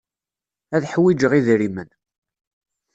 [0.75, 1.89] Ad ḥwijeɣ idrimen.